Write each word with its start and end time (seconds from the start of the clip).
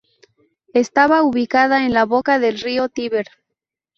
Estaba 0.73 1.21
ubicada 1.21 1.85
en 1.85 1.93
la 1.93 2.05
boca 2.05 2.39
del 2.39 2.57
río 2.59 2.89
Tíber. 2.89 3.27